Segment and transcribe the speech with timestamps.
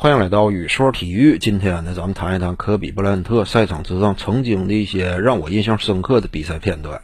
[0.00, 1.38] 欢迎来到雨说体育。
[1.38, 7.00] 今天呢，咱们谈一谈科比布莱恩特赛场之上曾经的一些让我印象深刻的比赛片段。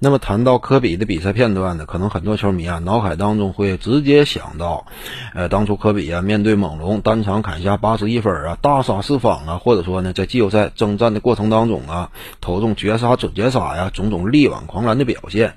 [0.00, 4.84] 那么谈到科比的比赛片段呢，可能很多球迷啊脑海当中会直接想到，
[5.36, 15.54] 呃，当初科比啊面对猛龙单场砍下八十一分啊，大杀四方啊，或者说呢在季后赛征战的过程当中啊，投中绝杀、准绝杀呀，种种力挽狂澜的表现。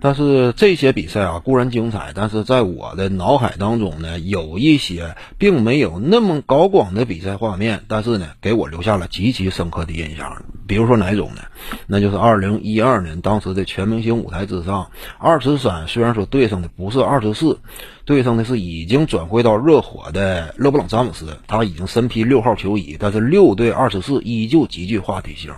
[0.00, 10.44] 但是这些比赛啊固然精彩，但是在我的脑海当中呢，有一些并没有那么高光的比赛画面，但是呢，给我留下了极其深刻的印象。
[10.66, 11.42] 比如说哪种呢？
[11.86, 17.58] 那就是二零一二年当时的全明星舞台之上，二十三虽然说对上的不是二十四，
[18.04, 25.52] 对上的是已经转会到热火的勒布朗詹姆斯，他已经身披六号球衣，但是六对二十四依旧极具话题性。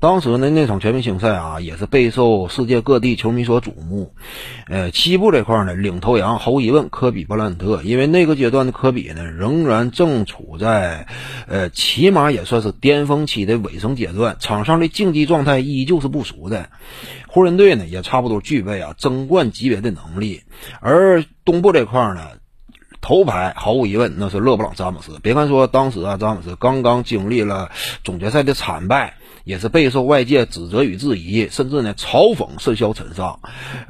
[0.00, 4.14] 当时呢，那场全明星赛啊，也是备受世界各地球迷所瞩目。
[4.68, 11.06] 呃，西部这块呢，领头羊毫无疑问科比布莱恩特，因为那个阶段的科比呢，仍然正处在，
[11.46, 16.70] 呃，起码也算是巅峰期的尾声阶段，场上的竞技状态依旧是不俗的。
[17.28, 20.42] 湖人队呢，也差不多具备啊争冠级别的能力。
[20.80, 22.28] 而东部这块呢，
[23.00, 25.18] 头牌毫无疑问那是勒布朗詹姆斯。
[25.22, 27.70] 别看说当时啊，詹姆斯刚刚经历了
[28.02, 29.14] 总决赛的惨败。
[29.44, 33.40] 也是备受外界指责与质疑，甚至呢嘲讽甚嚣尘上。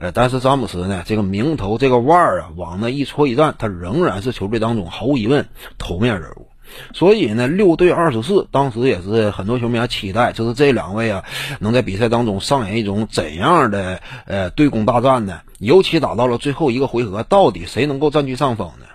[0.00, 5.46] 呃，但是詹姆斯呢这个名头这个腕儿啊，往那一戳一站，他仍然是球队当中毫无疑问
[5.78, 6.48] 头面人物。
[6.92, 11.24] 所以呢，六对二十四，当时也是很多球迷啊期待，就是这两位啊
[11.60, 15.40] 能在比赛当中上演一种怎样的呃对攻大战呢？
[15.58, 18.86] 尤其打到了最后一个回合，到底谁能够占据上风呢？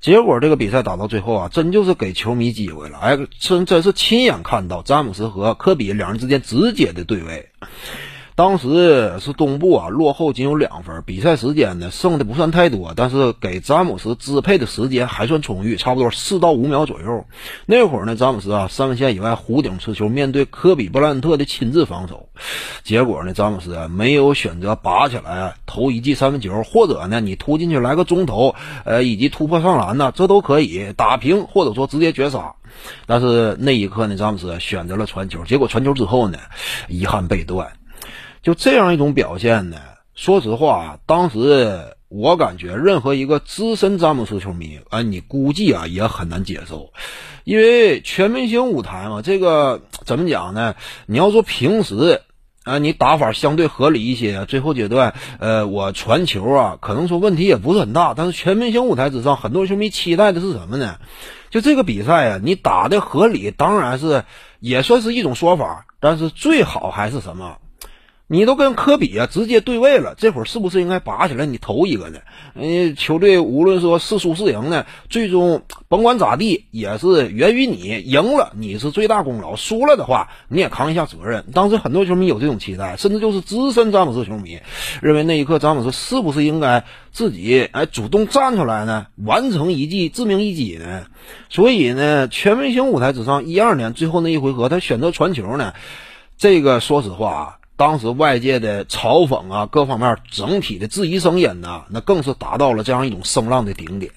[0.00, 2.98] 结果这个比赛打到最后啊，真就是给球迷机会了。
[2.98, 7.50] 哎，真真是亲眼看到詹姆斯和科比两人之间直接的对位。
[8.34, 17.26] 当时是东部啊，落后仅有两分，比赛时间呢剩的不算太多，但是给詹姆斯支配的时间还算充裕，差不多四到五秒左右。
[17.66, 22.28] 那会儿呢，詹姆斯啊三分线以外弧顶持球，面对科比布莱恩特的亲自防守，
[22.82, 28.54] 结果呢，詹姆斯啊没有选择拔起来投一记三分球，或者呢你突进去来个中投，
[28.84, 32.54] 呃以及突破上篮呢，这都可以打平，或者说直接绝杀。
[33.04, 36.38] 但是那一刻呢，詹姆斯选择了传球，结果传球之后呢，
[36.88, 37.72] 遗憾被断。
[38.42, 39.76] 就这样一种表现呢，
[40.14, 46.92] 说实话，当时我感觉任何一个资深詹姆斯球迷啊，你估计啊也很难接受，
[47.44, 50.74] 因为全明星舞台嘛，这个怎么讲呢？
[51.06, 52.22] 你要说平时
[52.64, 58.14] 啊，你打法相对合理一些，最后阶段，呃，我传球啊，可能说问题也不是很大。
[58.14, 60.96] 但是全明星舞台之上，很多球迷期待的是什么呢？
[61.50, 64.24] 就这个比赛啊，你打的合理，当然是
[64.58, 67.56] 也算是一种说法，但是最好还是什么？
[68.28, 72.18] 你都跟科比啊直接对位了，这会儿是不是应该拔起来你投一个呢？
[72.54, 81.44] 嗯，球队无论说是输是赢呢，最终甭管咋地，也是源于你赢了，你是最大功劳；输了的话，你也扛一下责任。
[81.52, 84.58] 当时很多球迷有这种期待，甚至就是资深詹姆斯球迷
[85.02, 91.04] 认为那一刻詹姆斯是不是应该自己哎主动站出来呢，完成一记致命一击呢？
[91.50, 95.74] 所以呢，全明星舞台之上，一二年最后那一回合，他选择传球呢，
[96.38, 97.58] 这个说实话啊。
[97.82, 104.12] 当时外界的嘲讽啊，各方面整体的质疑声音呢，那更是达到了这样一种声浪的顶点。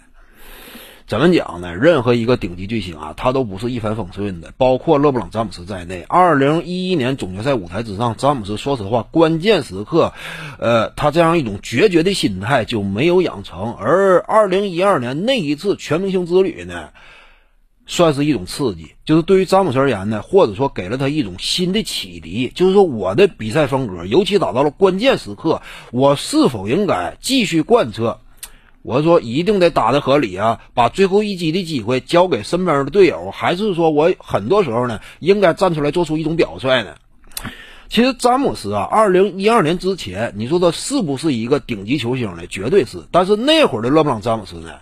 [1.08, 1.76] 怎么讲呢？
[1.76, 6.06] 任何一个顶级巨星啊，他都不是一帆风顺的，包括勒布朗詹姆斯在内。
[6.08, 10.14] 二零一一年总决赛舞台之上，詹姆斯说实话，关键时刻，
[10.59, 13.74] 呃，他这样一种决绝的心态就没有养成。
[13.74, 16.90] 而二零一二年那一次全明星之旅呢？
[17.88, 28.19] 算是一种刺激，就是对于詹姆斯而言呢，或者说给了他一种新的启迪，就是说我的比赛风格，尤其打到了关键时刻，我是否应该继续贯彻？
[28.81, 36.96] 我说一定得打得合理啊，把最后一击的机会交给身边的队友，还是说我很多时候呢，应该站出来做出一种表率呢？
[37.88, 42.47] 其实詹姆斯啊，二零一二年之前，你说他是不是一个顶级球星呢？
[42.47, 44.73] 绝对是，但是那会儿的勒布朗詹姆斯呢？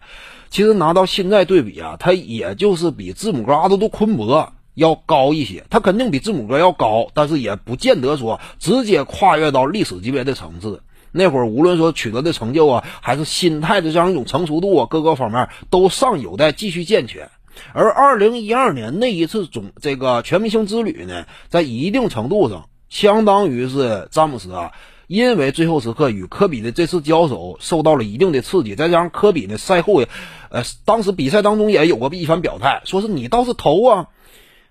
[0.53, 10.83] 其实拿到现在对比啊，他也就是比字母哥阿德都昆博要高一些，他肯定比字母哥要高，但是也不见得说直接跨越到历史级别的层次。
[11.11, 17.31] 那会儿无论说取得的成就啊，还是心态的这样一种成熟度啊，各个方面都尚有待继续健全。
[17.73, 24.71] 而二零一二年那一次总这个全明星之旅呢，在一定程度上相当于是詹姆斯啊。
[25.07, 30.01] 因为最后时刻与科比的这次交手受到了一定的刺激，再加上科比呢赛后，
[30.49, 34.07] 呃，当时比赛当中也有过一番表态，说是你倒是投啊，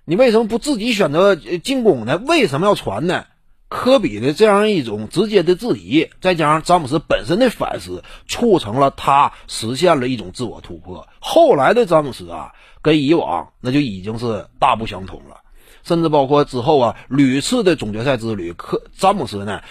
[0.04, 2.16] 你为什么不自己选择进攻呢？
[2.26, 3.26] 为什么要传呢？
[3.68, 11.08] 科比的这样一种直接的质疑，再加上詹姆斯本身的反思，促成了他实现了一种自我突破。
[11.20, 12.52] 后来的詹姆斯啊，
[12.82, 15.38] 跟以往那就已经是大不相同了，
[15.84, 19.62] 甚至包括之后啊屡次的总决赛之旅，科詹姆斯呢。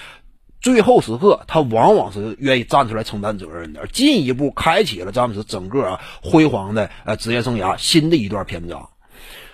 [0.62, 8.90] 最后时刻，他往往是愿意站出来承担责任的，进一步开启了詹姆斯整个啊辉煌的呃职业生涯新的一段篇章。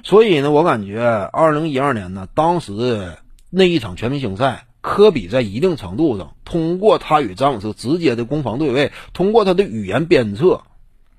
[0.04, 3.18] 所以呢，我感觉二零一二年呢，当时
[3.50, 10.62] 那一场全明星赛，科比在一定程度上通过他与詹姆斯直接的攻防对位，通过他的语言鞭策。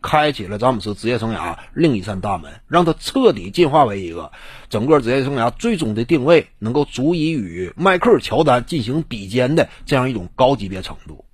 [0.00, 4.30] 开启了詹姆斯职业生涯另一扇大门，让他彻底进化为一个
[4.68, 11.24] 整个职业生涯最终的定位能够足以与迈克尔乔丹进行比肩的这样一种高级别程度。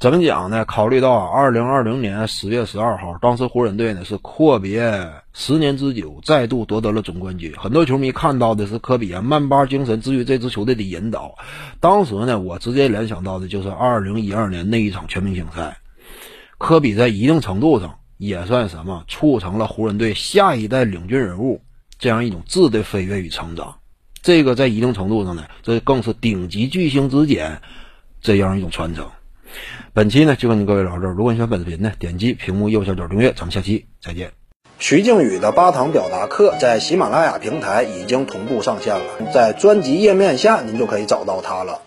[0.00, 0.66] 怎么讲呢？
[0.66, 7.54] 考虑到二零二零年十月十二号，当时湖人队呢是阔别十年之久，再度夺得了总冠军。
[7.56, 11.36] 很多球迷看到的是科比啊曼巴精神之于这支球队的引导。
[11.80, 15.78] 当时呢，我直接联想到的就是二零一二年那一场全明星赛。
[16.58, 21.60] 科比在一定程度上也算什么，促成了湖人队下一代领军人物
[21.98, 23.76] 这样一种质的飞跃与成长。
[24.22, 27.60] 这个在一定程度上呢，这更是顶级巨星之间
[28.22, 29.10] 这样一种传承。
[29.92, 31.12] 本期呢就跟各位聊这儿。
[31.12, 33.32] 如果你喜欢本视频呢，点击屏幕右下角订阅。
[33.32, 34.32] 咱们下期再见。
[34.78, 41.80] 徐静宇的八堂表达课在喜马拉雅平台已经同步上线了，在专辑页面下您就可以找到它了。